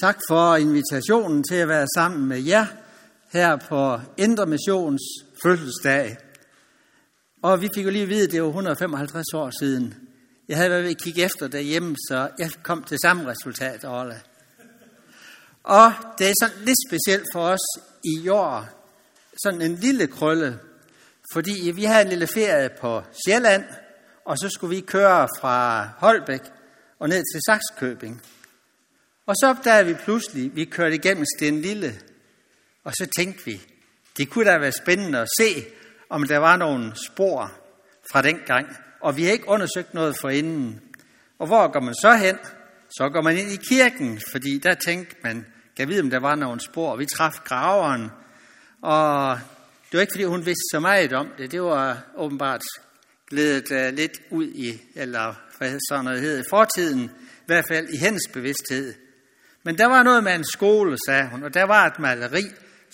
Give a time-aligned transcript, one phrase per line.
[0.00, 2.66] Tak for invitationen til at være sammen med jer
[3.32, 5.02] her på Indre Missions
[5.42, 6.16] fødselsdag.
[7.42, 9.94] Og vi fik jo lige at vide, at det var 155 år siden.
[10.48, 14.20] Jeg havde været ved at kigge efter derhjemme, så jeg kom til samme resultat, Orla.
[15.64, 18.68] Og det er sådan lidt specielt for os i år,
[19.42, 20.58] sådan en lille krølle,
[21.32, 23.64] fordi vi havde en lille ferie på Sjælland,
[24.24, 26.42] og så skulle vi køre fra Holbæk
[26.98, 28.22] og ned til Saxkøbing.
[29.30, 31.94] Og så opdagede vi pludselig, vi kørte igennem Sten Lille,
[32.84, 33.60] og så tænkte vi,
[34.16, 35.64] det kunne da være spændende at se,
[36.08, 37.52] om der var nogle spor
[38.12, 38.76] fra den gang.
[39.00, 40.80] Og vi har ikke undersøgt noget for inden.
[41.38, 42.38] Og hvor går man så hen?
[42.90, 46.34] Så går man ind i kirken, fordi der tænkte man, kan vide, om der var
[46.34, 46.96] nogle spor.
[46.96, 48.10] Vi traf graveren,
[48.82, 49.38] og
[49.90, 51.52] det var ikke, fordi hun vidste så meget om det.
[51.52, 52.62] Det var åbenbart
[53.28, 57.04] glædet uh, lidt ud i, eller hvad sådan noget hed, fortiden,
[57.40, 59.09] i hvert fald i hendes bevidsthed.
[59.62, 62.42] Men der var noget med en skole, sagde hun, og der var et maleri,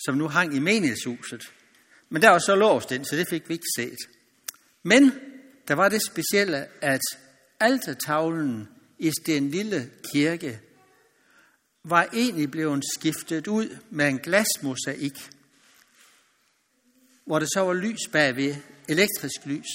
[0.05, 1.43] som nu hang i menighedshuset.
[2.09, 3.97] Men der var så låst ind, så det fik vi ikke set.
[4.83, 5.11] Men
[5.67, 7.01] der var det specielle, at
[7.59, 10.59] altertavlen i den Lille Kirke
[11.83, 15.29] var egentlig blevet skiftet ud med en glasmosaik,
[17.25, 18.55] hvor der så var lys bagved,
[18.89, 19.67] elektrisk lys.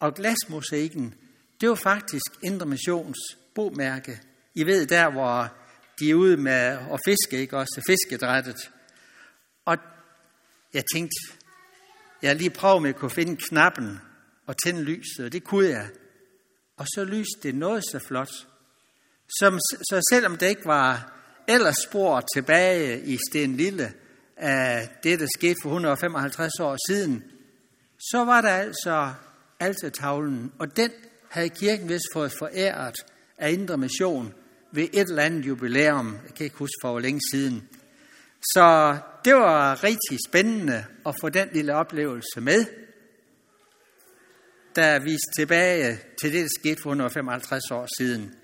[0.00, 1.14] Og glasmosaikken,
[1.60, 3.18] det var faktisk Indre Missions
[3.54, 4.20] bomærke.
[4.54, 5.52] I ved der, hvor
[6.00, 6.52] de er ude med
[6.92, 8.70] at fiske, ikke også, fiskedrættet.
[9.64, 9.76] Og
[10.74, 11.16] jeg tænkte,
[12.22, 14.00] jeg lige prøvet med at kunne finde knappen
[14.46, 15.88] og tænde lyset, og det kunne jeg.
[16.76, 18.30] Og så lyste det noget så flot.
[19.38, 21.12] Som, så selvom det ikke var
[21.48, 23.92] ellers spor tilbage i Sten Lille
[24.36, 27.24] af det, der skete for 155 år siden,
[27.98, 29.14] så var der altså
[29.60, 30.90] altertavlen, og den
[31.30, 32.94] havde kirken vist fået foræret
[33.38, 34.34] af Indre Mission
[34.74, 36.18] ved et eller andet jubilæum.
[36.26, 37.68] Jeg kan ikke huske for hvor længe siden.
[38.42, 42.64] Så det var rigtig spændende at få den lille oplevelse med,
[44.76, 48.34] der er vist tilbage til det, der skete for 155 år siden.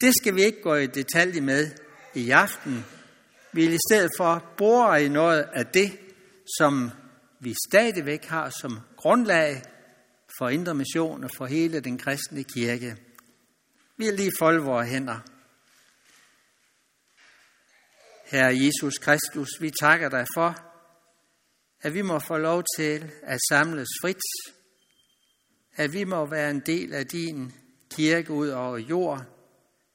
[0.00, 1.70] Det skal vi ikke gå i detalje med
[2.14, 2.84] i aften.
[3.52, 5.98] Vi vil i stedet for bore i noget af det,
[6.58, 6.90] som
[7.40, 9.62] vi stadigvæk har som grundlag
[10.38, 12.96] for indre mission og for hele den kristne kirke.
[13.96, 15.31] Vi vil lige folde vores hænder.
[18.32, 20.56] Herre Jesus Kristus, vi takker dig for,
[21.82, 24.22] at vi må få lov til at samles frit,
[25.76, 27.52] at vi må være en del af din
[27.90, 29.24] kirke ud over jord,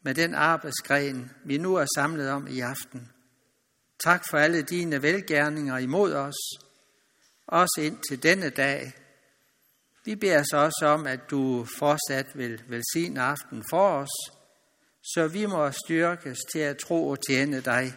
[0.04, 3.12] med den arbejdsgren, vi nu er samlet om i aften.
[4.04, 6.36] Tak for alle dine velgærninger imod os,
[7.48, 8.94] også ind til denne dag.
[10.06, 14.32] Vi beder så også om, at du fortsat vil velsigne aften for os,
[15.04, 17.94] så vi må styrkes til at tro og tjene dig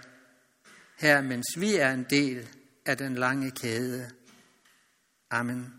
[1.00, 2.48] her, mens vi er en del
[2.86, 4.10] af den lange kæde.
[5.30, 5.74] Amen.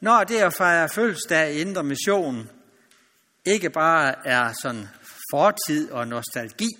[0.00, 2.50] Når det at fejre fødselsdag i Indre Mission
[3.44, 4.88] ikke bare er sådan
[5.32, 6.70] fortid og nostalgi,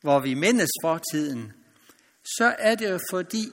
[0.00, 1.52] hvor vi mindes fortiden,
[2.24, 3.44] så er det jo fordi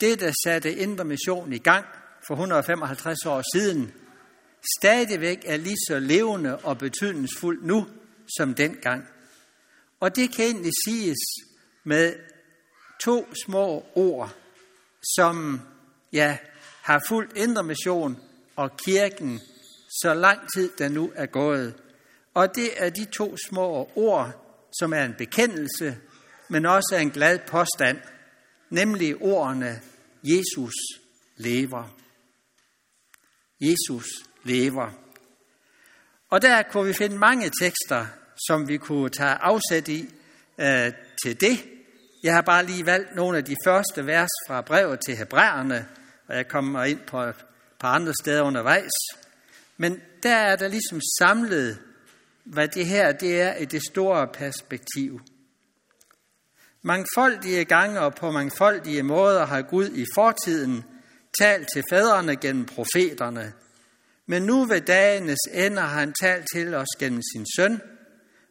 [0.00, 1.86] det, der satte Indre Mission i gang
[2.26, 3.92] for 155 år siden,
[4.78, 7.86] stadigvæk er lige så levende og betydningsfuldt nu,
[8.38, 9.04] som dengang.
[10.00, 11.18] Og det kan egentlig siges
[11.84, 12.14] med
[13.04, 14.34] to små ord,
[15.16, 15.60] som
[16.12, 16.38] ja,
[16.82, 18.20] har fulgt Indre Mission
[18.56, 19.40] og kirken
[20.02, 21.74] så lang tid, der nu er gået.
[22.34, 24.46] Og det er de to små ord,
[24.78, 25.98] som er en bekendelse,
[26.48, 27.98] men også er en glad påstand,
[28.70, 29.80] nemlig ordene
[30.22, 30.74] Jesus
[31.36, 31.96] lever.
[33.60, 34.06] Jesus
[34.44, 34.90] lever.
[36.30, 38.06] Og der kunne vi finde mange tekster,
[38.48, 40.08] som vi kunne tage afsæt i
[40.58, 40.92] øh,
[41.24, 41.64] til det.
[42.22, 45.86] Jeg har bare lige valgt nogle af de første vers fra brevet til Hebræerne,
[46.28, 47.34] og jeg kommer ind på et
[47.78, 48.92] par andre steder undervejs.
[49.76, 51.78] Men der er der ligesom samlet,
[52.44, 55.20] hvad det her det er i det store perspektiv.
[56.82, 60.84] Mangfoldige gange og på mangfoldige måder har Gud i fortiden
[61.40, 63.52] talt til fædrene gennem profeterne.
[64.26, 67.80] Men nu ved dagenes ende har han talt til os gennem sin søn,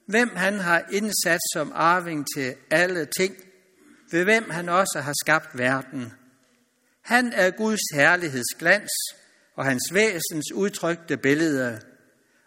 [0.10, 3.36] hvem han har indsat som arving til alle ting,
[4.12, 6.14] ved hvem han også har skabt verden.
[7.02, 8.92] Han er Guds herlighedsglans
[9.56, 11.82] og hans væsens udtrykte billede,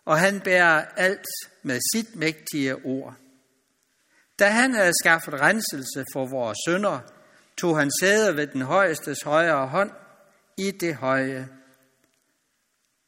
[0.04, 1.26] og han bærer alt
[1.62, 3.14] med sit mægtige ord.
[4.38, 7.00] Da han havde skaffet renselse for vores sønder,
[7.56, 9.90] tog han sæde ved den højestes højre hånd
[10.56, 11.48] i det høje.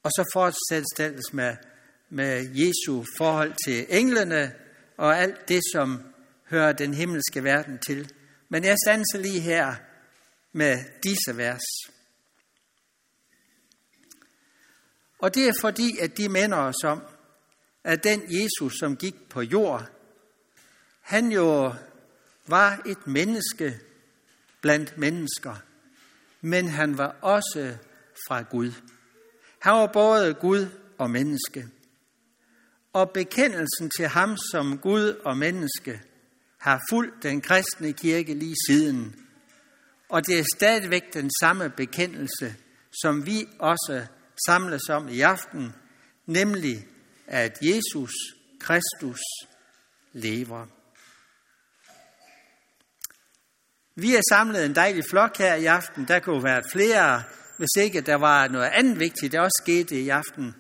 [0.02, 1.56] Og så fortsættes med,
[2.14, 4.52] med Jesu forhold til englene
[4.96, 6.02] og alt det, som
[6.44, 8.12] hører den himmelske verden til.
[8.48, 9.74] Men jeg standser lige her
[10.52, 11.62] med disse vers.
[15.18, 17.02] Og det er fordi, at de minder os om,
[17.84, 19.90] at den Jesus, som gik på jord,
[21.00, 21.74] han jo
[22.46, 23.80] var et menneske
[24.60, 25.54] blandt mennesker,
[26.40, 27.76] men han var også
[28.28, 28.72] fra Gud.
[29.58, 30.66] Han var både Gud
[30.98, 31.68] og menneske.
[32.94, 36.00] Og bekendelsen til ham som Gud og menneske
[36.58, 39.14] har fulgt den kristne kirke lige siden.
[40.08, 42.54] Og det er stadigvæk den samme bekendelse,
[43.02, 44.06] som vi også
[44.46, 45.72] samles om i aften,
[46.26, 46.86] nemlig
[47.26, 48.12] at Jesus
[48.60, 49.20] Kristus
[50.12, 50.66] lever.
[53.96, 56.08] Vi er samlet en dejlig flok her i aften.
[56.08, 57.22] Der kunne være flere,
[57.58, 60.54] hvis ikke der var noget andet vigtigt, der også skete i aften.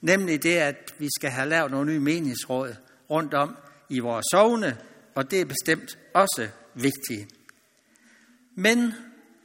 [0.00, 2.74] Nemlig det, at vi skal have lavet nogle nye menighedsråd
[3.10, 3.56] rundt om
[3.88, 4.78] i vores sovne,
[5.14, 7.34] og det er bestemt også vigtigt.
[8.54, 8.94] Men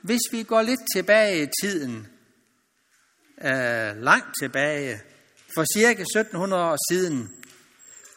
[0.01, 2.07] hvis vi går lidt tilbage i tiden,
[3.41, 5.01] øh, langt tilbage,
[5.55, 7.29] for cirka 1700 år siden,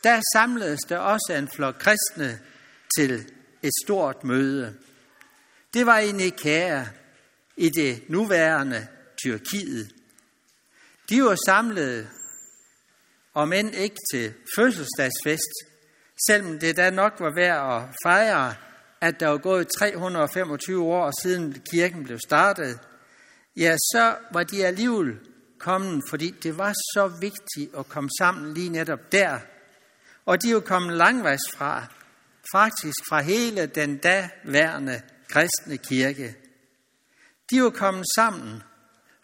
[0.05, 2.40] der samledes der også en flok kristne
[2.99, 3.32] til
[3.62, 4.75] et stort møde.
[5.75, 6.85] Det var i Nikæa,
[7.56, 8.87] i det nuværende
[9.23, 9.94] Tyrkiet.
[11.11, 12.08] De var samlet,
[13.35, 15.55] om end ikke til fødselsdagsfest,
[16.27, 18.55] selvom det da nok var værd at fejre,
[19.01, 22.79] at der var gået 325 år siden kirken blev startet,
[23.57, 25.19] ja, så var de alligevel
[25.59, 29.39] kommet, fordi det var så vigtigt at komme sammen lige netop der.
[30.27, 31.87] Og de er jo kommet langvejs fra,
[32.53, 36.37] faktisk fra hele den daværende kristne kirke.
[37.51, 38.63] De er jo kommet sammen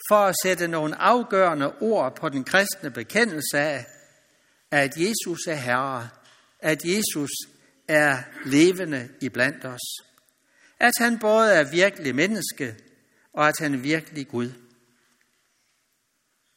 [0.08, 3.86] for at sætte nogle afgørende ord på den kristne bekendelse af,
[4.70, 6.08] at Jesus er Herre,
[6.58, 7.30] at Jesus
[7.88, 9.80] er levende iblandt os.
[10.80, 12.76] At han både er virkelig menneske,
[13.32, 14.50] og at han er virkelig Gud.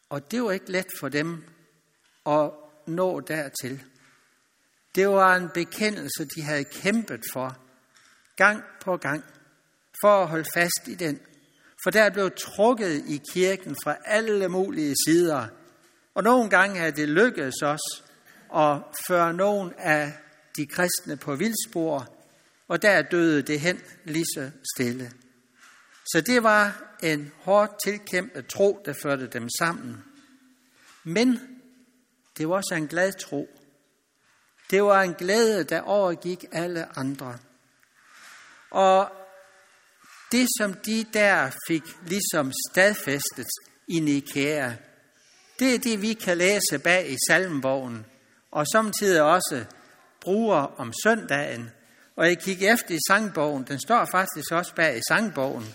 [0.09, 1.43] Og det var ikke let for dem
[2.25, 2.51] at
[2.87, 3.83] nå dertil.
[4.95, 7.57] Det var en bekendelse, de havde kæmpet for,
[8.35, 9.23] gang på gang,
[10.01, 11.19] for at holde fast i den.
[11.83, 15.47] For der blev trukket i kirken fra alle mulige sider.
[16.15, 18.03] Og nogle gange er det lykkedes os
[18.55, 18.77] at
[19.07, 20.13] føre nogen af
[20.57, 22.07] de kristne på vildspor,
[22.67, 25.11] og der døde det hen lige så stille.
[26.05, 30.03] Så det var en hårdt tilkæmpet tro, der førte dem sammen.
[31.03, 31.39] Men
[32.37, 33.49] det var også en glad tro.
[34.71, 37.37] Det var en glæde, der overgik alle andre.
[38.69, 39.11] Og
[40.31, 43.47] det, som de der fik ligesom stadfæstet
[43.87, 44.71] i Nikæa,
[45.59, 48.05] det er det, vi kan læse bag i salmbogen,
[48.51, 49.65] og samtidig også
[50.21, 51.71] bruger om søndagen.
[52.15, 55.65] Og jeg kigger efter i sangbogen, den står faktisk også bag i sangbogen,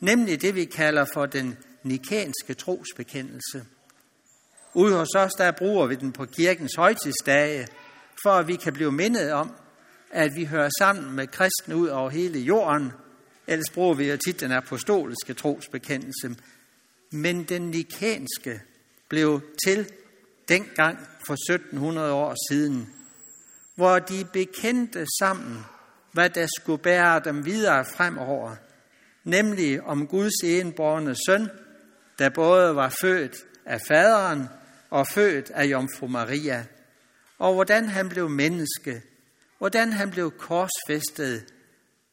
[0.00, 3.64] nemlig det, vi kalder for den nikænske trosbekendelse.
[4.74, 7.68] Ude hos os, der bruger vi den på kirkens højtidsdage,
[8.22, 9.52] for at vi kan blive mindet om,
[10.10, 12.92] at vi hører sammen med kristne ud over hele jorden.
[13.46, 16.36] Ellers bruger vi jo tit den apostoliske trosbekendelse.
[17.12, 18.60] Men den nikanske
[19.08, 19.90] blev til
[20.48, 22.88] dengang for 1700 år siden,
[23.74, 25.58] hvor de bekendte sammen,
[26.12, 28.56] hvad der skulle bære dem videre fremover,
[29.24, 31.48] nemlig om Guds enborne søn,
[32.18, 33.36] der både var født
[33.66, 34.48] af faderen
[34.90, 36.64] og født af Jomfru Maria,
[37.38, 39.02] og hvordan han blev menneske,
[39.58, 41.44] hvordan han blev korsfæstet,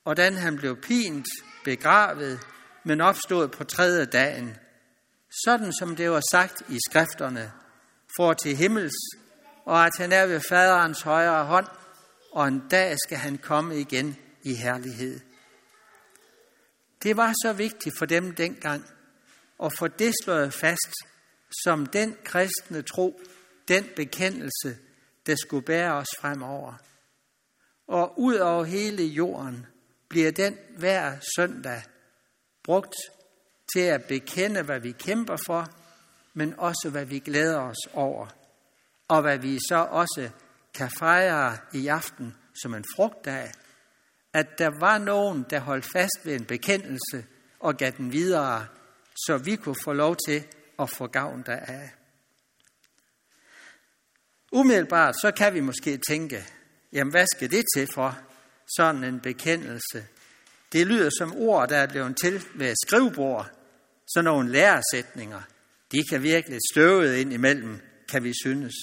[0.04, 1.28] hvordan han blev pint,
[1.64, 2.40] begravet,
[2.84, 4.58] men opstod på tredje dagen,
[5.46, 7.52] sådan som det var sagt i skrifterne,
[8.18, 8.96] for til himmels,
[9.66, 11.68] og at han er ved faderens højre hånd,
[12.32, 15.20] og en dag skal han komme igen i herlighed.
[17.04, 18.86] Det var så vigtigt for dem dengang
[19.64, 20.94] at få det slået fast
[21.64, 23.22] som den kristne tro,
[23.68, 24.78] den bekendelse,
[25.26, 26.74] der skulle bære os fremover.
[27.88, 29.66] Og ud over hele jorden
[30.14, 31.82] bliver den hver søndag
[32.64, 32.96] brugt
[33.74, 35.68] til at bekende, hvad vi kæmper for,
[36.34, 38.28] men også hvad vi glæder os over.
[39.08, 40.30] Og hvad vi så også
[40.74, 43.52] kan fejre i aften som en frugtdag,
[44.34, 47.26] at der var nogen, der holdt fast ved en bekendelse
[47.60, 48.68] og gav den videre,
[49.16, 50.44] så vi kunne få lov til
[50.80, 51.90] at få gavn deraf.
[54.52, 56.46] Umiddelbart så kan vi måske tænke,
[56.92, 58.33] jamen hvad skal det til for
[58.78, 60.08] sådan en bekendelse?
[60.72, 63.52] Det lyder som ord, der er blevet til ved skrivebord,
[64.08, 65.42] sådan nogle læresætninger.
[65.92, 68.74] De kan virkelig støvet ind imellem, kan vi synes.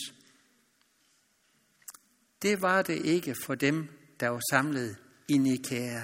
[2.42, 3.88] Det var det ikke for dem,
[4.20, 4.96] der var samlet
[5.28, 6.02] i Nikæa.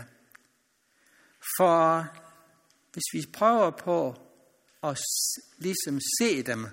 [1.59, 2.07] For
[2.93, 4.17] hvis vi prøver på
[4.83, 4.99] at
[5.59, 6.67] ligesom se dem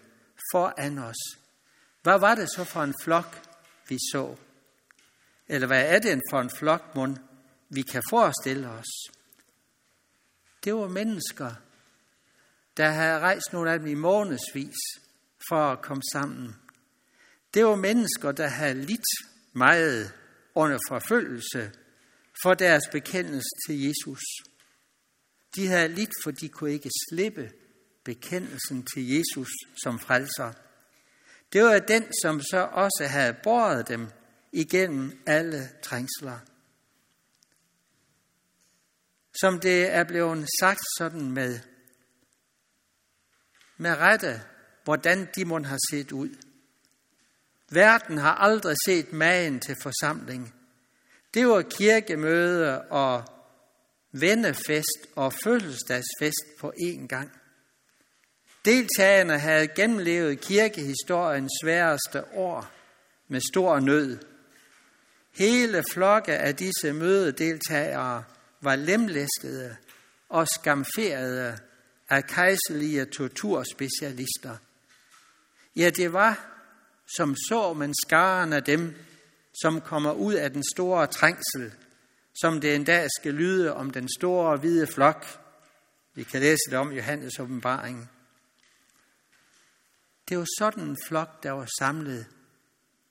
[0.51, 1.37] foran os,
[2.01, 3.41] hvad var det så for en flok,
[3.89, 4.35] vi så?
[5.47, 7.17] Eller hvad er det for en flok, mund,
[7.69, 9.11] vi kan forestille os?
[10.63, 11.51] Det var mennesker,
[12.77, 14.75] der havde rejst nogle af dem i månedsvis
[15.49, 16.55] for at komme sammen.
[17.53, 19.07] Det var mennesker, der havde lidt
[19.53, 20.13] meget
[20.55, 21.71] under forfølgelse
[22.43, 24.21] for deres bekendelse til Jesus.
[25.55, 27.51] De havde lidt, for de kunne ikke slippe
[28.03, 29.49] bekendelsen til Jesus
[29.83, 30.53] som frelser.
[31.53, 34.07] Det var den, som så også havde båret dem
[34.53, 36.39] igennem alle trængsler.
[39.41, 41.59] Som det er blevet sagt sådan med,
[43.77, 44.41] med rette,
[44.83, 46.29] hvordan de må har set ud.
[47.71, 50.53] Verden har aldrig set magen til forsamling.
[51.33, 53.23] Det var kirkemøde og
[54.11, 57.31] vennefest og fødselsdagsfest på én gang.
[58.65, 62.71] Deltagerne havde gennemlevet kirkehistoriens sværeste år
[63.27, 64.32] med stor nød.
[65.33, 68.23] Hele flokke af disse mødedeltagere
[68.61, 69.75] var lemlæskede
[70.29, 71.57] og skamferede
[72.09, 74.57] af kejserlige torturspecialister.
[75.75, 76.53] Ja, det var
[77.17, 78.95] som så man skaren af dem,
[79.61, 81.73] som kommer ud af den store trængsel,
[82.41, 85.25] som det en dag skal lyde om den store hvide flok.
[86.15, 88.09] Vi kan læse det om Johannes åbenbaring.
[90.29, 92.25] Det var sådan en flok, der var samlet.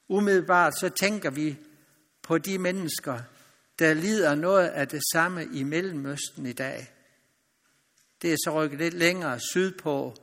[0.08, 1.58] Umiddelbart så tænker vi
[2.22, 3.18] på de mennesker,
[3.78, 6.92] der lider noget af det samme i Mellemøsten i dag.
[8.22, 10.14] Det er så rykket lidt længere sydpå,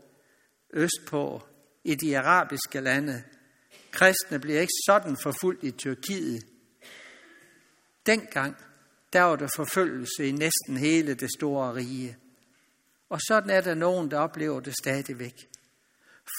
[0.73, 1.43] østpå,
[1.83, 3.23] i de arabiske lande.
[3.91, 6.45] Kristne bliver ikke sådan forfulgt i Tyrkiet.
[8.05, 8.55] Dengang,
[9.13, 12.17] der var der forfølgelse i næsten hele det store rige.
[13.09, 15.35] Og sådan er der nogen, der oplever det stadigvæk.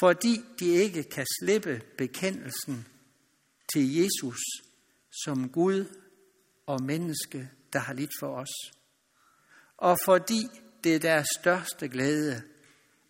[0.01, 2.87] Fordi de ikke kan slippe bekendelsen
[3.73, 4.39] til Jesus
[5.25, 5.85] som Gud
[6.67, 8.73] og menneske, der har lidt for os.
[9.77, 10.49] Og fordi
[10.85, 12.43] det er deres største glæde,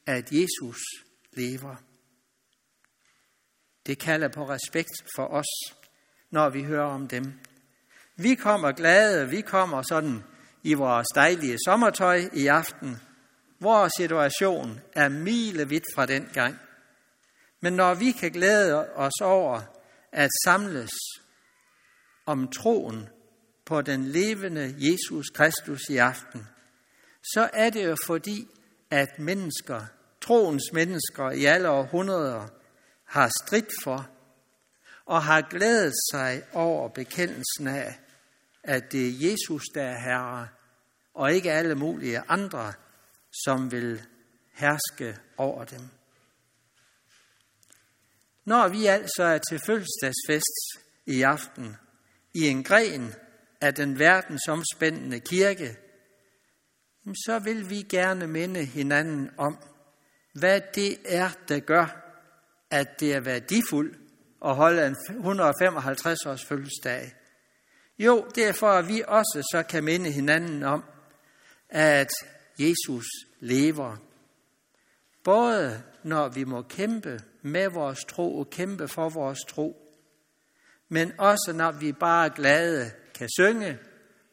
[0.06, 0.78] at Jesus
[1.32, 1.76] lever.
[3.86, 5.74] Det kalder på respekt for os,
[6.30, 7.32] når vi hører om dem.
[8.16, 10.24] Vi kommer glade, vi kommer sådan
[10.62, 12.96] i vores dejlige sommertøj i aften.
[13.60, 16.58] Vores situation er milevidt fra den gang.
[17.60, 19.60] Men når vi kan glæde os over
[20.12, 20.90] at samles
[22.26, 23.08] om troen
[23.64, 26.46] på den levende Jesus Kristus i aften,
[27.34, 28.48] så er det jo fordi,
[28.90, 29.86] at mennesker,
[30.20, 32.48] troens mennesker i alle århundreder,
[33.04, 34.10] har stridt for
[35.06, 37.98] og har glædet sig over bekendelsen af,
[38.62, 40.48] at det er Jesus, der er herre,
[41.14, 42.72] og ikke alle mulige andre,
[43.44, 44.02] som vil
[44.52, 45.88] herske over dem.
[48.44, 51.76] Når vi altså er til fødselsdagsfest i aften
[52.34, 53.14] i en gren
[53.60, 55.76] af den verdensomspændende kirke,
[57.14, 59.58] så vil vi gerne minde hinanden om,
[60.34, 61.86] hvad det er, der gør,
[62.70, 63.98] at det er værdifuldt
[64.44, 67.12] at holde en 155 års fødselsdag.
[67.98, 70.84] Jo, det er for, at vi også så kan minde hinanden om,
[71.68, 72.10] at
[72.58, 73.06] Jesus
[73.40, 73.96] lever.
[75.24, 79.79] Både når vi må kæmpe med vores tro og kæmpe for vores tro,
[80.92, 83.78] men også når vi bare glade kan synge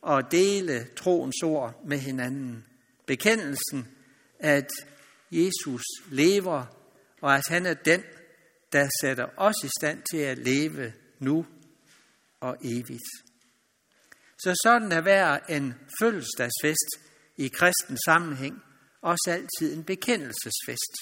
[0.01, 2.65] og dele troens ord med hinanden.
[3.05, 3.87] Bekendelsen,
[4.39, 4.69] at
[5.31, 6.65] Jesus lever,
[7.21, 8.03] og at han er den,
[8.71, 11.45] der sætter os i stand til at leve nu
[12.39, 13.07] og evigt.
[14.39, 16.89] Så sådan er hver en fødselsdagsfest
[17.37, 18.63] i kristen sammenhæng
[19.01, 20.93] også altid en bekendelsesfest.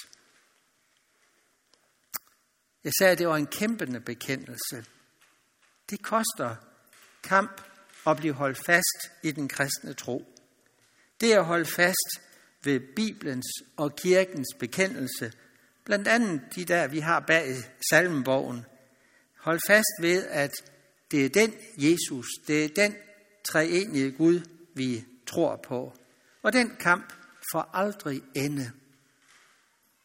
[2.84, 4.84] Jeg sagde, at det var en kæmpende bekendelse.
[5.90, 6.56] Det koster
[7.22, 7.62] kamp
[8.06, 10.34] at blive holdt fast i den kristne tro.
[11.20, 12.20] Det at holde fast
[12.64, 15.32] ved Bibelens og kirkens bekendelse,
[15.84, 17.54] blandt andet de der, vi har bag
[17.90, 18.64] salmenbogen.
[19.38, 20.52] Hold fast ved, at
[21.10, 22.96] det er den Jesus, det er den
[23.44, 24.40] treenige Gud,
[24.74, 25.98] vi tror på.
[26.42, 27.12] Og den kamp
[27.52, 28.70] får aldrig ende.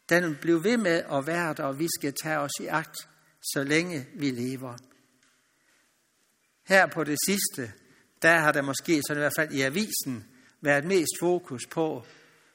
[0.08, 2.96] Den bliver ved med at være der, og vi skal tage os i akt,
[3.42, 4.76] så længe vi lever.
[6.72, 7.72] Her på det sidste,
[8.22, 10.26] der har der måske, så i hvert fald i avisen,
[10.60, 12.06] været mest fokus på,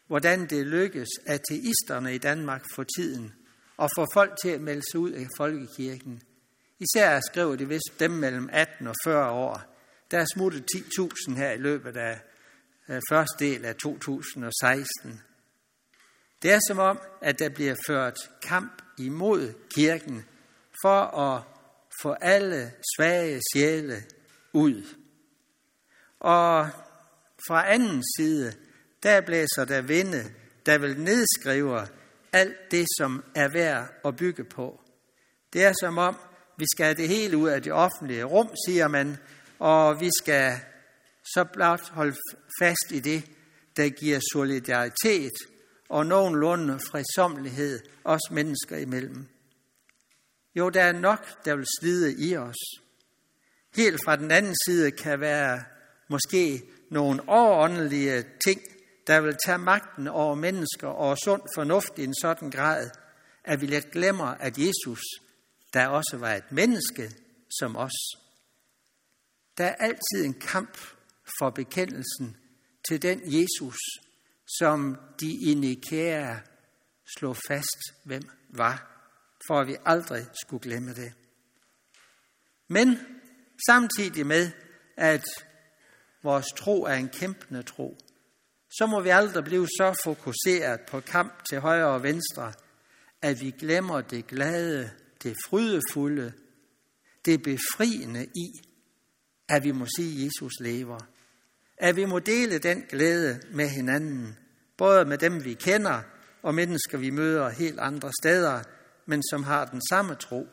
[0.07, 3.33] hvordan det lykkes ateisterne i Danmark for tiden
[3.77, 6.21] og få folk til at melde sig ud af folkekirken.
[6.79, 9.61] Især skriver de vist dem mellem 18 og 40 år.
[10.11, 12.19] Der er smuttet 10.000 her i løbet af
[12.89, 15.21] øh, første del af 2016.
[16.41, 20.25] Det er som om, at der bliver ført kamp imod kirken
[20.81, 21.43] for at
[22.01, 24.03] få alle svage sjæle
[24.53, 24.83] ud.
[26.19, 26.69] Og
[27.47, 28.53] fra anden side,
[29.03, 30.23] der blæser der vinde,
[30.65, 31.87] der vil nedskrive
[32.33, 34.81] alt det, som er værd at bygge på.
[35.53, 36.17] Det er som om,
[36.57, 39.17] vi skal have det hele ud af det offentlige rum, siger man,
[39.59, 40.53] og vi skal
[41.23, 42.15] så blot holde
[42.61, 43.23] fast i det,
[43.77, 45.33] der giver solidaritet
[45.89, 49.27] og nogenlunde fredsomlighed os mennesker imellem.
[50.57, 52.55] Jo, der er nok, der vil slide i os.
[53.75, 55.63] Helt fra den anden side kan være
[56.09, 58.61] måske nogle overåndelige ting,
[59.07, 62.89] der vil tage magten over mennesker og sund fornuft i en sådan grad,
[63.43, 65.01] at vi let glemmer, at Jesus,
[65.73, 67.11] der også var et menneske
[67.59, 68.17] som os.
[69.57, 70.77] Der er altid en kamp
[71.39, 72.37] for bekendelsen
[72.89, 73.77] til den Jesus,
[74.59, 76.35] som de i Nikæa
[77.17, 78.96] slog fast, hvem var,
[79.47, 81.13] for at vi aldrig skulle glemme det.
[82.67, 82.99] Men
[83.67, 84.51] samtidig med,
[84.97, 85.25] at
[86.23, 87.97] vores tro er en kæmpende tro,
[88.69, 92.53] så må vi aldrig blive så fokuseret på kamp til højre og venstre,
[93.21, 94.91] at vi glemmer det glade,
[95.23, 96.33] det frydefulde,
[97.25, 98.51] det befriende i,
[99.49, 100.99] at vi må sige, at Jesus lever.
[101.77, 104.37] At vi må dele den glæde med hinanden,
[104.77, 106.01] både med dem, vi kender,
[106.41, 108.63] og mennesker, vi møder helt andre steder,
[109.07, 110.47] men som har den samme tro.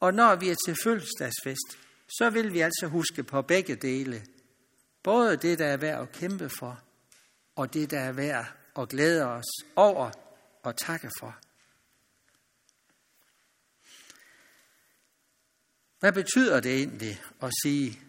[0.00, 1.78] Og når vi er til fødselsdagsfest,
[2.18, 4.26] så vil vi altså huske på begge dele.
[5.02, 6.82] Både det, der er værd at kæmpe for,
[7.56, 8.46] og det, der er værd
[8.78, 9.44] at glæde os
[9.76, 10.10] over
[10.62, 11.36] og takke for.
[16.00, 18.00] Hvad betyder det egentlig at sige,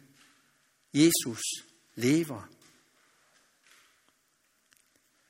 [0.93, 1.41] Jesus
[1.95, 2.49] lever?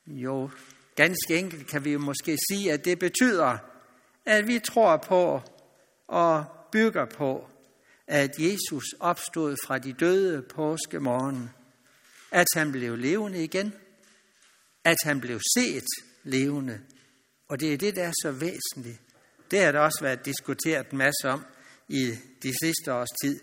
[0.08, 0.52] Jo,
[0.96, 3.58] ganske enkelt kan vi måske sige, at det betyder,
[4.26, 5.42] at vi tror på
[6.08, 7.50] og bygger på,
[8.08, 11.50] at Jesus opstod fra de døde påske morgen,
[12.32, 13.74] at han blev levende igen,
[14.84, 15.86] at han blev set
[16.24, 16.80] levende.
[17.48, 19.02] Og det er det, der er så væsentligt.
[19.52, 21.46] Det har der også været diskuteret en masse om
[21.88, 22.12] i
[22.44, 23.40] de sidste års tid.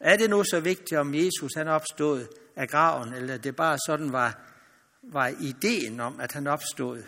[0.00, 4.12] Er det nu så vigtigt, om Jesus han opstod af graven, eller det bare sådan
[4.12, 4.51] var,
[5.02, 7.02] var ideen om, at han opstod?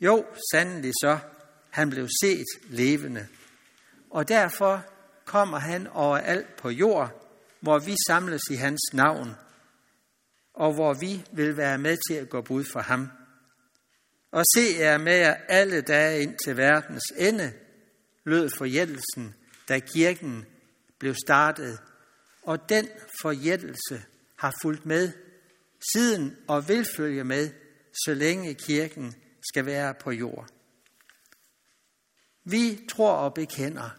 [0.00, 1.18] Jo, sandelig så.
[1.70, 3.26] Han blev set levende.
[4.10, 4.84] Og derfor
[5.24, 9.34] kommer han overalt på jord, hvor vi samles i hans navn,
[10.54, 13.08] og hvor vi vil være med til at gå bud for ham.
[14.32, 17.52] Og se er med jer alle dage ind til verdens ende,
[18.24, 19.34] lød forjættelsen,
[19.68, 20.46] da kirken
[20.98, 21.78] blev startet.
[22.42, 22.88] Og den
[23.22, 24.02] forjættelse
[24.36, 25.12] har fulgt med
[25.92, 27.50] siden og vil følge med,
[28.04, 29.14] så længe kirken
[29.48, 30.48] skal være på jord.
[32.44, 33.90] Vi tror og bekender,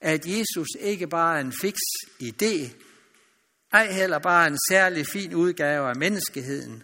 [0.00, 1.76] at Jesus ikke bare er en fix
[2.22, 2.72] idé,
[3.72, 6.82] ej heller bare en særlig fin udgave af menneskeheden.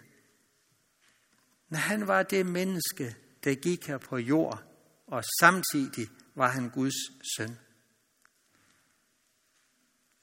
[1.69, 4.63] Men han var det menneske, der gik her på jord,
[5.07, 7.57] og samtidig var han Guds søn.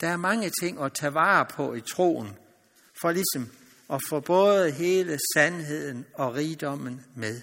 [0.01, 2.39] Der er mange ting at tage vare på i troen,
[3.01, 3.51] for ligesom
[3.89, 7.41] og få både hele sandheden og rigdommen med.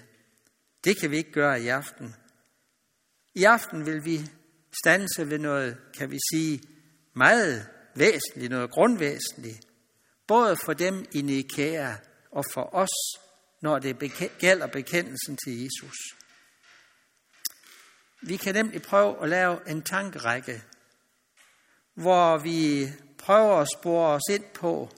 [0.84, 2.14] Det kan vi ikke gøre i aften.
[3.34, 4.20] I aften vil vi
[4.82, 6.62] stanse ved noget, kan vi sige,
[7.12, 9.60] meget væsentligt, noget grundvæsentligt.
[10.26, 11.94] Både for dem i Nikæa
[12.30, 13.20] og for os,
[13.62, 13.96] når det
[14.38, 15.96] gælder bekendelsen til Jesus.
[18.22, 20.62] Vi kan nemlig prøve at lave en tankerække,
[21.94, 24.90] hvor vi prøver at spore os ind på,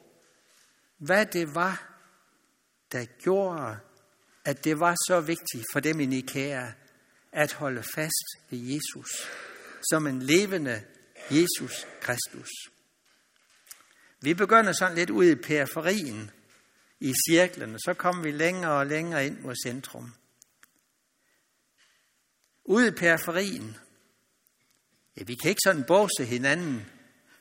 [0.98, 1.92] hvad det var,
[2.92, 3.78] der gjorde,
[4.44, 6.70] at det var så vigtigt for dem i Nikea
[7.32, 9.10] at holde fast ved Jesus
[9.90, 10.84] som en levende
[11.30, 12.48] Jesus Kristus.
[14.20, 16.30] Vi begynder sådan lidt ud i periferien,
[17.00, 20.14] i cirklen, og så kommer vi længere og længere ind mod centrum.
[22.64, 23.76] Ude i periferien,
[25.16, 26.86] ja, vi kan ikke sådan bose hinanden,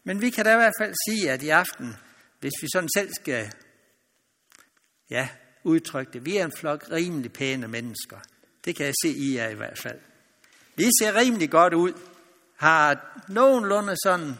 [0.04, 1.96] men vi kan da i hvert fald sige, at i aften,
[2.39, 3.52] hvis vi sådan selv skal
[5.10, 5.30] ja,
[5.63, 8.19] udtrykke det, vi er en flok rimelig pæne mennesker.
[8.65, 10.00] Det kan jeg se, I er i hvert fald.
[10.76, 11.93] Vi ser rimelig godt ud
[12.56, 14.34] har nogenlunde sådan,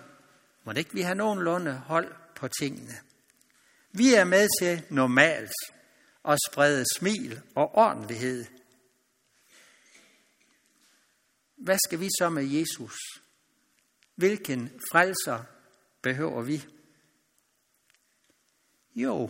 [0.64, 2.94] må det ikke vi har nogenlunde hold på tingene.
[3.92, 5.54] Vi er med til normalt
[6.26, 8.46] at sprede smil og ordentlighed.
[11.58, 12.96] Hvad skal vi så med Jesus?
[14.16, 15.44] Hvilken frelser
[16.02, 16.66] behøver vi?
[18.96, 19.30] Jo,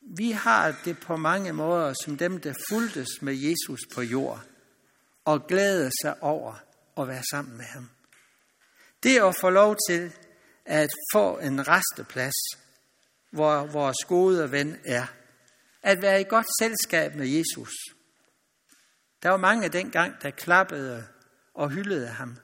[0.00, 4.40] vi har det på mange måder som dem, der fuldtes med Jesus på jord
[5.24, 6.54] og glæder sig over
[6.98, 7.90] at være sammen med ham.
[9.02, 10.12] Det at få lov til
[10.64, 12.34] at få en resteplads,
[13.30, 15.06] hvor vores gode ven er.
[15.82, 17.70] At være i godt selskab med Jesus.
[19.22, 21.06] Der var mange dengang, der klappede
[21.54, 22.36] og hyldede ham.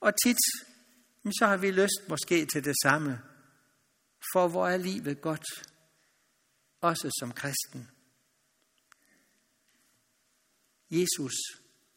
[0.00, 0.36] Og tit,
[1.38, 3.18] så har vi lyst måske til det samme.
[4.32, 5.46] For hvor er livet godt,
[6.80, 7.90] også som kristen.
[10.90, 11.34] Jesus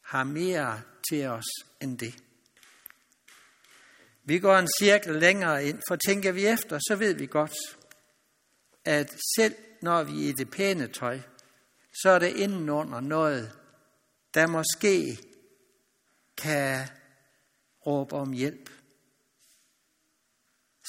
[0.01, 1.45] har mere til os
[1.81, 2.23] end det.
[4.23, 7.55] Vi går en cirkel længere ind, for tænker vi efter, så ved vi godt,
[8.85, 11.19] at selv når vi er i det pæne tøj,
[12.01, 13.59] så er det indenunder noget,
[14.33, 15.17] der måske
[16.37, 16.87] kan
[17.85, 18.69] råbe om hjælp.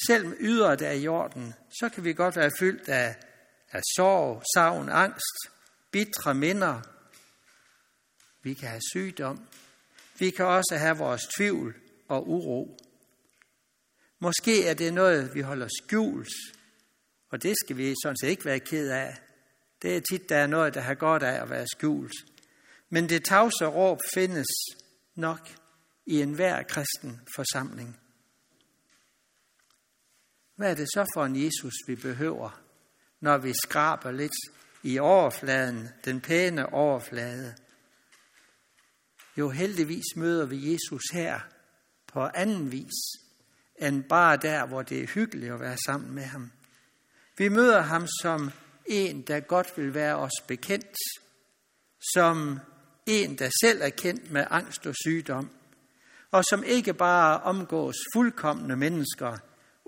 [0.06, 3.16] Selv med ydre der i jorden, så kan vi godt være fyldt af,
[3.70, 5.36] af sorg, savn, angst,
[5.90, 6.80] bitre minder.
[8.42, 9.48] Vi kan have sygdom.
[10.18, 11.74] Vi kan også have vores tvivl
[12.08, 12.78] og uro.
[14.18, 16.28] Måske er det noget, vi holder skjult,
[17.30, 19.18] og det skal vi sådan set ikke være ked af.
[19.82, 22.12] Det er tit, der er noget, der har godt af at være skjult.
[22.90, 24.46] Men det tavse råb findes
[25.14, 25.48] nok
[26.06, 28.00] i enhver kristen forsamling.
[30.58, 32.60] Hvad er det så for en Jesus, vi behøver,
[33.20, 34.32] når vi skraber lidt
[34.82, 37.54] i overfladen, den pæne overflade?
[39.36, 41.40] Jo, heldigvis møder vi Jesus her
[42.06, 42.94] på anden vis,
[43.76, 46.50] end bare der, hvor det er hyggeligt at være sammen med ham.
[47.36, 48.50] Vi møder ham som
[48.86, 50.96] en, der godt vil være os bekendt,
[52.14, 52.60] som
[53.06, 55.50] en, der selv er kendt med angst og sygdom,
[56.30, 59.38] og som ikke bare omgås fuldkommende mennesker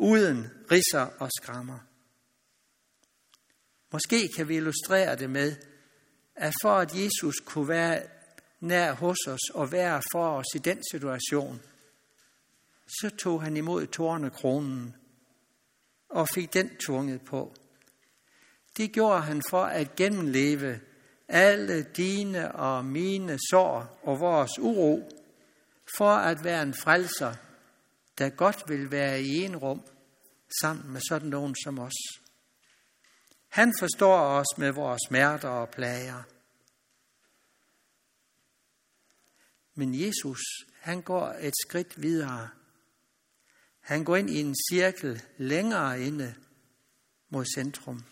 [0.01, 1.79] uden risser og skrammer.
[3.93, 5.57] Måske kan vi illustrere det med,
[6.35, 8.03] at for at Jesus kunne være
[8.61, 11.61] nær hos os og være for os i den situation,
[13.01, 14.97] så tog han imod tornekronen
[16.09, 17.55] og fik den tvunget på.
[18.77, 20.81] Det gjorde han for at gennemleve
[21.29, 25.11] alle dine og mine sår og vores uro,
[25.99, 27.35] for at være en frelser,
[28.21, 29.83] der godt vil være i en rum
[30.61, 32.21] sammen med sådan nogen som os.
[33.49, 36.23] Han forstår os med vores smerter og plager.
[39.75, 40.41] Men Jesus,
[40.81, 42.49] han går et skridt videre.
[43.81, 46.35] Han går ind i en cirkel længere inde
[47.29, 48.05] mod centrum.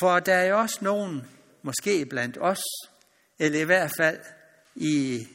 [0.00, 1.28] For der er jo også nogen,
[1.62, 2.62] måske blandt os,
[3.38, 4.20] eller i hvert fald
[4.74, 5.26] i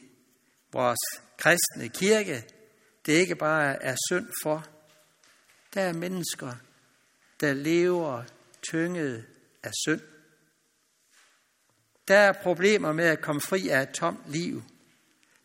[0.72, 0.98] vores
[1.36, 2.59] kristne kirke,
[3.06, 4.66] det ikke bare er synd for.
[5.74, 6.52] Der er mennesker,
[7.40, 8.24] der lever
[8.62, 9.26] tynget
[9.62, 10.00] af synd.
[12.08, 14.62] Der er problemer med at komme fri af et tomt liv.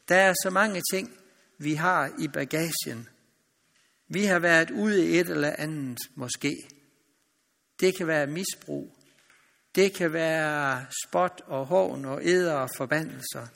[0.07, 1.17] Der er så mange ting,
[1.57, 3.09] vi har i bagagen.
[4.07, 6.69] Vi har været ude i et eller andet måske.
[7.79, 8.95] Det kan være misbrug.
[9.75, 13.47] Det kan være spot og hån og æder og forbandelser.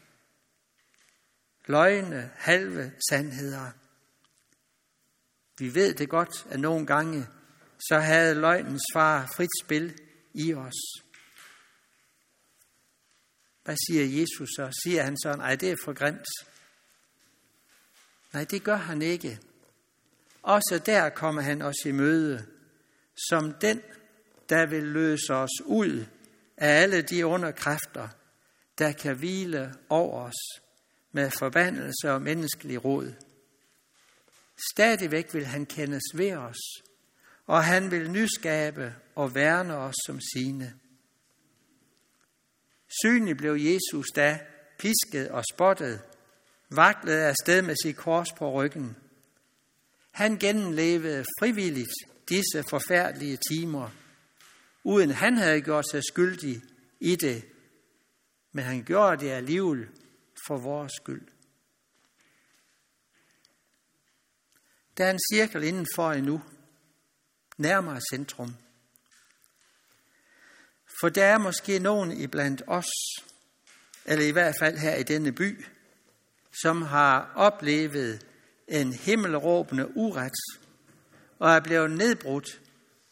[1.66, 3.72] Løgne, halve sandheder.
[5.60, 7.28] Vi ved det godt, at nogle gange
[7.90, 10.00] så havde løgnens far frit spil
[10.34, 11.04] i os.
[13.64, 14.82] Hvad siger Jesus så?
[14.84, 16.28] Siger han sådan, ej det er for grimt.
[18.34, 19.40] Nej, det gør han ikke.
[20.44, 22.46] Også der kommer han os i møde,
[23.30, 23.82] som den,
[24.50, 26.06] der vil løse os ud
[26.58, 28.08] af alle de underkræfter,
[28.78, 30.62] der kan hvile over os
[31.12, 33.14] med forbandelse og menneskelig råd.
[34.74, 36.58] Stadigvæk vil han kendes ved os,
[37.46, 40.74] og han vil nyskabe og værne os som sine.
[43.04, 44.40] Synlig blev Jesus da
[44.80, 46.02] pisket og spottet,
[46.70, 48.96] vaklede afsted med sit kors på ryggen.
[50.12, 51.94] Han gennemlevede frivilligt
[52.30, 53.90] disse forfærdelige timer,
[54.84, 56.62] uden han havde gjort sig skyldig
[57.00, 57.46] i det,
[58.52, 59.88] men han gjorde det alligevel
[60.48, 61.28] for vores skyld.
[65.00, 66.42] Der er en cirkel indenfor endnu,
[67.58, 68.56] nærmere centrum.
[71.02, 72.86] For der er måske nogen iblandt os,
[74.06, 75.66] eller i hvert fald her i denne by,
[76.62, 78.26] som har oplevet
[78.68, 80.40] en himmelråbende uret
[81.40, 82.62] og er blevet nedbrudt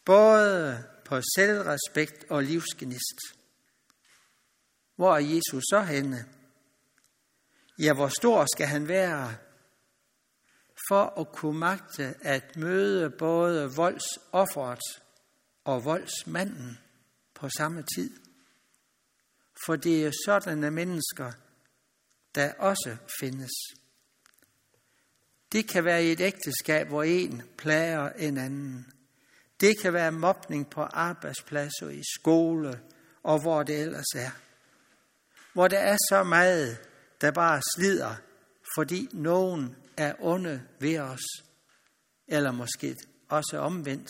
[0.06, 3.20] både på selvrespekt og livsgnist.
[4.96, 6.26] Hvor er Jesus så henne?
[7.80, 9.36] Ja, hvor stor skal han være,
[10.88, 14.80] for at kunne magte at møde både voldsofferet
[15.66, 16.78] og voldsmanden
[17.34, 18.12] på samme tid.
[19.66, 21.32] For det er sådanne mennesker,
[22.36, 23.52] der også findes.
[25.52, 28.94] Det kan være i et ægteskab, hvor en plager en anden.
[29.60, 32.82] Det kan være mobning på arbejdspladser, i skole
[33.24, 34.30] og hvor det ellers er.
[35.54, 36.78] Hvor der er så meget,
[37.22, 38.16] der bare slider,
[38.78, 41.22] fordi nogen er onde ved os.
[42.28, 42.96] Eller måske
[43.30, 44.10] også omvendt.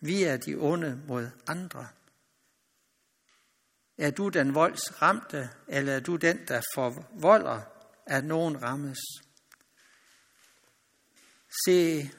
[0.00, 1.88] Vi er de onde mod andre.
[3.98, 7.60] Er du den voldsramte, eller er du den, der forvolder,
[8.06, 8.98] at nogen rammes?
[11.64, 12.10] Se,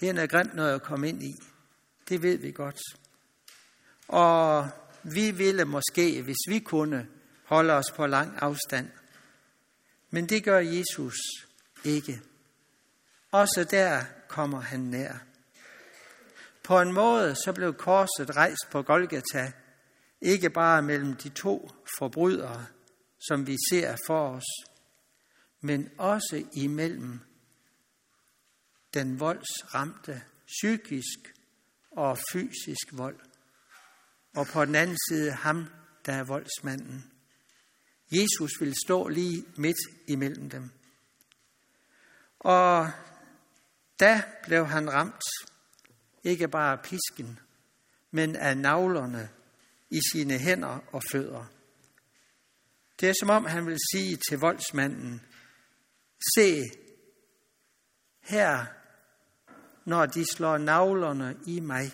[0.00, 1.32] det er noget grimt noget at komme ind i.
[2.08, 2.80] Det ved vi godt.
[4.08, 4.68] Og
[5.02, 7.08] vi ville måske, hvis vi kunne,
[7.44, 8.90] holde os på lang afstand.
[10.14, 11.16] Men det gør Jesus
[11.84, 12.20] ikke.
[13.30, 15.14] Også der kommer han nær.
[16.64, 19.52] På en måde så blev korset rejst på Golgata,
[20.20, 22.66] ikke bare mellem de to forbrydere,
[23.28, 24.44] som vi ser for os,
[25.60, 27.20] men også imellem
[28.94, 31.34] den voldsramte psykisk
[31.90, 33.20] og fysisk vold,
[34.36, 35.66] og på den anden side ham,
[36.06, 37.11] der er voldsmanden.
[38.12, 40.70] Jesus vil stå lige midt imellem dem.
[42.38, 42.90] Og
[44.00, 45.22] da blev han ramt,
[46.24, 47.38] ikke bare af pisken,
[48.10, 49.30] men af navlerne
[49.90, 51.44] i sine hænder og fødder.
[53.00, 55.20] Det er som om han vil sige til voldsmanden,
[56.34, 56.62] se,
[58.20, 58.66] her,
[59.84, 61.92] når de slår navlerne i mig,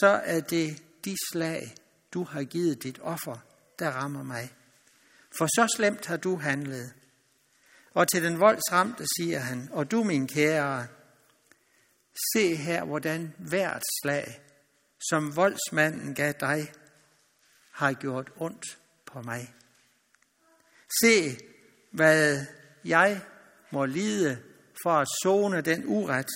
[0.00, 1.74] så er det de slag,
[2.14, 3.38] du har givet dit offer,
[3.78, 4.54] der rammer mig.
[5.38, 6.94] For så slemt har du handlet.
[7.94, 10.86] Og til den voldsramte siger han, og du min kære,
[12.34, 14.40] se her, hvordan hvert slag,
[15.08, 16.72] som voldsmanden gav dig,
[17.70, 19.54] har gjort ondt på mig.
[21.00, 21.38] Se,
[21.90, 22.46] hvad
[22.84, 23.20] jeg
[23.70, 24.42] må lide
[24.82, 26.28] for at zone den uret,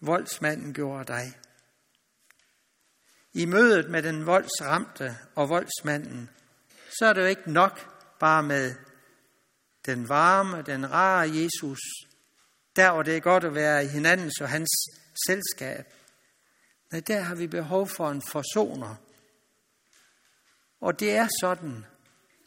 [0.00, 1.32] voldsmanden gjorde dig.
[3.32, 6.30] I mødet med den voldsramte og voldsmanden,
[6.98, 7.93] så er det jo ikke nok
[8.24, 8.74] bare med
[9.86, 11.80] den varme, den rare Jesus,
[12.76, 14.70] der hvor det er godt at være i hinandens og hans
[15.26, 15.84] selskab.
[16.92, 18.94] Nej, der har vi behov for en forsoner.
[20.80, 21.84] Og det er sådan,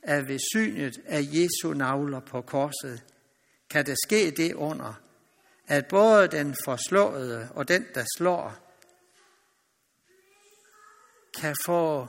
[0.04, 3.04] at ved synet af Jesu navler på korset,
[3.70, 5.02] kan der ske det under,
[5.68, 8.54] at både den forslåede og den, der slår,
[11.40, 12.08] kan få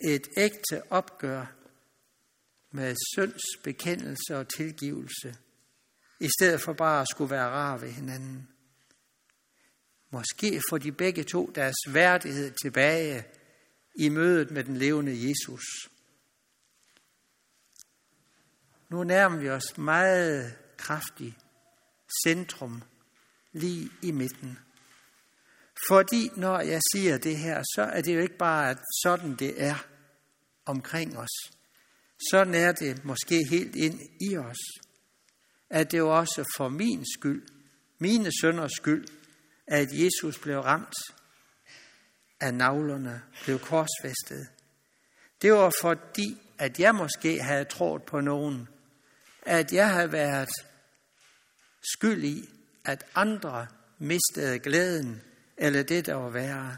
[0.00, 1.57] et ægte opgør
[2.70, 5.36] med synds bekendelse og tilgivelse,
[6.20, 8.48] i stedet for bare at skulle være rar ved hinanden.
[10.10, 13.24] Måske får de begge to deres værdighed tilbage
[13.94, 15.64] i mødet med den levende Jesus.
[18.88, 21.34] Nu nærmer vi os meget kraftigt
[22.24, 22.82] centrum
[23.52, 24.58] lige i midten.
[25.88, 29.62] Fordi når jeg siger det her, så er det jo ikke bare, at sådan det
[29.62, 29.86] er
[30.64, 31.57] omkring os.
[32.30, 34.58] Sådan er det måske helt ind i os.
[35.70, 37.48] At det jo også for min skyld,
[37.98, 39.08] mine sønders skyld,
[39.66, 40.94] at Jesus blev ramt
[42.40, 44.48] af navlerne, blev korsfæstet.
[45.42, 48.68] Det var fordi, at jeg måske havde troet på nogen,
[49.42, 50.48] at jeg havde været
[51.94, 52.48] skyld i,
[52.84, 53.66] at andre
[53.98, 55.22] mistede glæden,
[55.56, 56.76] eller det, der var værre.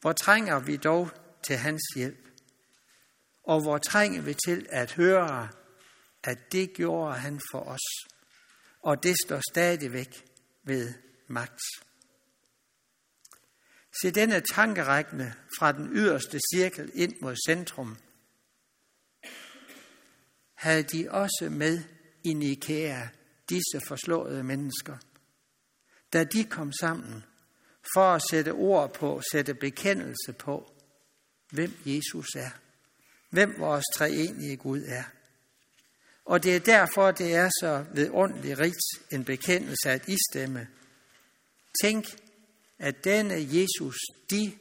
[0.00, 1.10] Hvor trænger vi dog
[1.42, 2.25] til hans hjælp?
[3.46, 5.48] Og hvor trænger vi til at høre,
[6.22, 8.08] at det gjorde han for os,
[8.80, 10.24] og det står stadigvæk
[10.64, 10.94] ved
[11.26, 11.60] magt.
[14.02, 17.96] Se denne tankerækkende fra den yderste cirkel ind mod centrum,
[20.54, 21.82] havde de også med
[22.24, 23.06] i Nikea
[23.48, 24.96] disse forslåede mennesker.
[26.12, 27.24] Da de kom sammen
[27.94, 30.72] for at sætte ord på, sætte bekendelse på,
[31.50, 32.50] hvem Jesus er.
[33.30, 35.02] Hvem vores treenige Gud er.
[36.24, 40.68] Og det er derfor, det er så vidunderligt rigt en bekendelse at istemme.
[41.82, 42.04] Tænk,
[42.78, 43.96] at denne Jesus,
[44.30, 44.52] de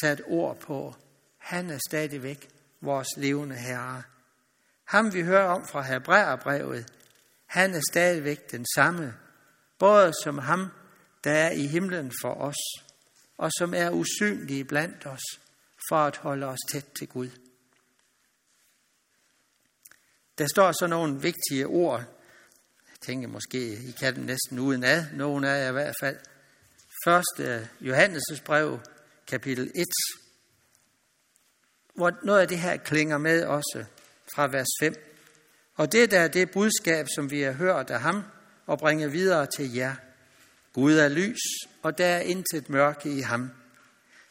[0.00, 0.94] sat ord på,
[1.38, 2.48] han er stadigvæk
[2.80, 4.02] vores levende Herre.
[4.84, 6.92] Ham vi hører om fra Hebræerbrevet,
[7.46, 9.14] han er stadigvæk den samme,
[9.78, 10.66] både som ham,
[11.24, 12.84] der er i himlen for os,
[13.38, 15.40] og som er usynlig blandt os,
[15.88, 17.30] for at holde os tæt til Gud.
[20.38, 22.04] Der står så nogle vigtige ord
[23.00, 26.16] tænker måske, I kan den næsten uden ad, nogen af jer i hvert fald.
[27.04, 28.80] Første Johannes' brev,
[29.26, 29.86] kapitel 1,
[31.94, 33.84] hvor noget af det her klinger med også
[34.34, 34.94] fra vers 5.
[35.74, 38.22] Og det der er det budskab, som vi har hørt af ham,
[38.66, 39.94] og bringer videre til jer.
[40.72, 41.40] Gud er lys,
[41.82, 43.50] og der er intet mørke i ham.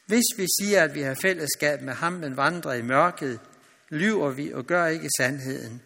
[0.06, 3.40] Hvis vi siger, at vi har fællesskab med ham, men vandrer i mørket,
[3.90, 5.82] lyver vi og gør ikke sandheden.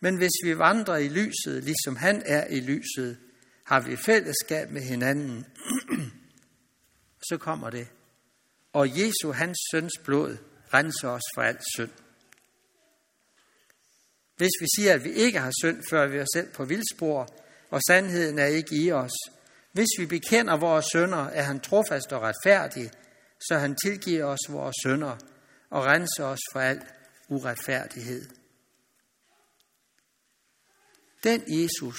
[0.00, 3.18] Men hvis vi vandrer i lyset, ligesom han er i lyset,
[3.64, 5.46] har vi fællesskab med hinanden.
[7.28, 7.88] Så kommer det.
[8.72, 10.36] Og Jesu, hans søns blod,
[10.74, 11.90] renser os for alt synd.
[14.36, 17.28] Hvis vi siger, at vi ikke har synd, fører vi os selv på vildspor,
[17.70, 19.12] og sandheden er ikke i os.
[19.72, 22.90] Hvis vi bekender vores sønder, er han trofast og retfærdig,
[23.48, 25.16] så han tilgiver os vores sønder
[25.70, 26.80] og renser os for al
[27.28, 28.28] uretfærdighed.
[31.24, 31.98] Den Jesus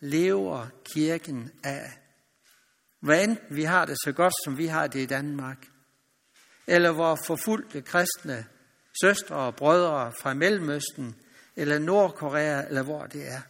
[0.00, 1.98] lever kirken af.
[3.00, 5.66] Hvad enten vi har det så godt, som vi har det i Danmark,
[6.66, 8.46] eller hvor forfulgte kristne
[9.02, 11.16] søstre og brødre fra Mellemøsten,
[11.56, 13.40] eller Nordkorea, eller hvor det er.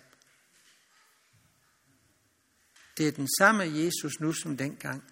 [2.97, 5.05] Det er den samme Jesus nu som dengang.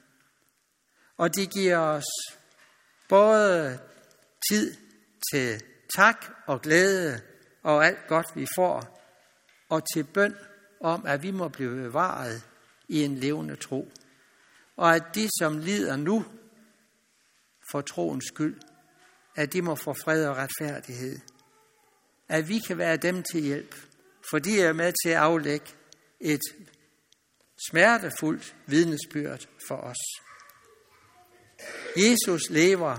[1.16, 2.04] Og det giver os
[3.08, 3.80] både
[4.50, 4.76] tid
[5.32, 5.62] til
[5.96, 7.20] tak og glæde
[7.62, 9.00] og alt godt vi får,
[9.68, 10.34] og til bøn
[10.80, 12.42] om, at vi må blive bevaret
[12.88, 13.92] i en levende tro.
[14.76, 16.24] Og at de, som lider nu
[17.72, 18.60] for troens skyld,
[19.36, 21.18] at de må få fred og retfærdighed.
[22.28, 23.74] At vi kan være dem til hjælp,
[24.30, 25.66] for de er med til at aflægge
[26.20, 26.40] et
[27.70, 29.96] smertefuldt vidnesbyrd for os.
[31.96, 32.98] Jesus lever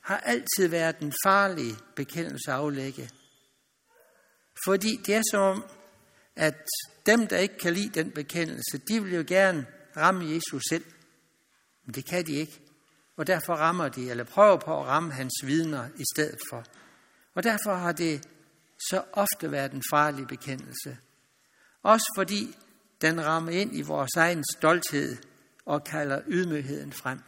[0.00, 3.10] har altid været en farlig bekendelse at aflægge.
[4.64, 5.64] Fordi det er som om,
[6.36, 6.54] at
[7.06, 10.84] dem, der ikke kan lide den bekendelse, de vil jo gerne ramme Jesus selv.
[11.84, 12.60] Men det kan de ikke.
[13.16, 16.64] Og derfor rammer de, eller prøver på at ramme hans vidner i stedet for.
[17.34, 18.26] Og derfor har det
[18.90, 20.98] så ofte været en farlig bekendelse.
[21.82, 22.56] Også fordi
[23.00, 25.16] den rammer ind i vores egen stolthed
[25.64, 27.20] og kalder ydmygheden frem.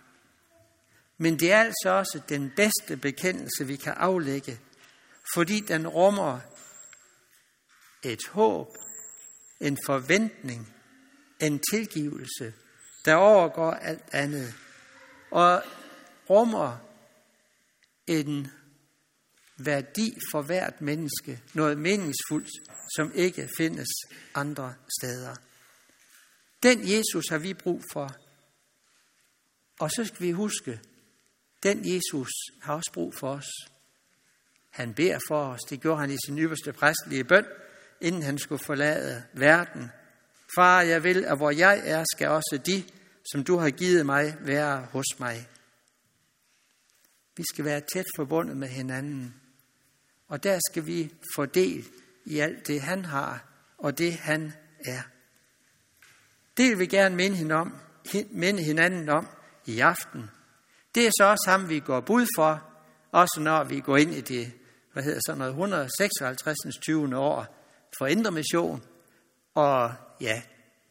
[1.18, 4.59] Men det er altså også den bedste bekendelse, vi kan aflægge,
[5.35, 6.40] fordi den rummer
[8.03, 8.77] et håb,
[9.61, 10.75] en forventning,
[11.41, 12.55] en tilgivelse,
[13.05, 14.55] der overgår alt andet,
[15.31, 15.62] og
[16.31, 16.79] rummer
[18.07, 18.49] en
[19.59, 22.51] værdi for hvert menneske, noget meningsfuldt,
[22.97, 23.88] som ikke findes
[24.35, 25.37] andre steder.
[26.62, 28.17] Den Jesus har vi brug for.
[29.81, 30.81] Og så skal vi huske,
[31.62, 32.31] den Jesus
[32.62, 33.49] har også brug for os.
[34.71, 35.61] Han beder for os.
[35.71, 37.47] Det gjorde han i sin ypperste præstlige bøn,
[38.03, 39.91] inden han skulle forlade verden.
[40.57, 42.85] Far, jeg vil, at hvor jeg er, skal også de,
[43.33, 45.49] som du har givet mig, være hos mig.
[47.37, 49.35] Vi skal være tæt forbundet med hinanden.
[50.29, 51.87] Og der skal vi få del
[52.25, 53.45] i alt det, han har,
[53.79, 54.53] og det, han
[54.85, 55.03] er.
[56.57, 57.77] Det vil vi gerne minde, hende om,
[58.31, 59.29] minde hinanden om
[59.67, 60.31] i aften.
[60.95, 62.62] Det er så også ham, vi går bud for,
[63.12, 64.53] også når vi går ind i det,
[64.93, 66.59] hvad hedder sådan noget, 156.
[66.83, 67.17] 20.
[67.17, 67.62] år
[67.98, 68.83] for Indre Mission.
[69.55, 70.42] Og ja,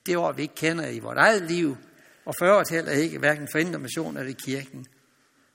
[0.06, 1.78] det ord, vi ikke kender i vores eget liv,
[2.26, 4.88] og for øvrigt heller ikke, hverken for Indre Mission eller kirken.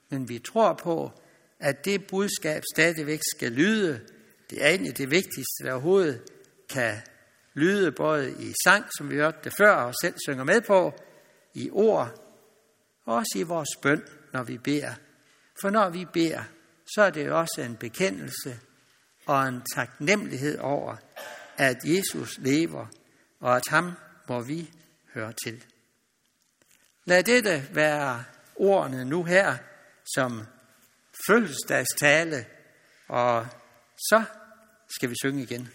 [0.09, 1.11] Men vi tror på,
[1.59, 4.01] at det budskab stadigvæk skal lyde.
[4.49, 6.21] Det er egentlig det vigtigste, der overhovedet
[6.69, 6.95] kan
[7.53, 10.93] lyde, både i sang, som vi hørte det før, og selv synger med på,
[11.53, 12.23] i ord,
[13.05, 14.93] og også i vores bøn, når vi beder.
[15.61, 16.43] For når vi beder,
[16.95, 18.59] så er det også en bekendelse
[19.25, 20.95] og en taknemmelighed over,
[21.57, 22.87] at Jesus lever,
[23.39, 23.91] og at ham
[24.27, 24.71] må vi
[25.13, 25.63] høre til.
[27.05, 28.23] Lad dette være
[28.55, 29.57] ordene nu her,
[30.15, 30.43] som
[31.27, 32.45] fødselsdagstale,
[33.07, 33.47] og
[33.97, 34.23] så
[34.89, 35.69] skal vi synge igen.